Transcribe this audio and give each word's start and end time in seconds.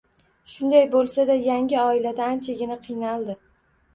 Shunday 0.53 0.85
boʻlsa-da, 0.95 1.35
yangi 1.47 1.77
oilada 1.83 2.25
anchagina 2.31 2.79
qiynaldi 2.87 3.37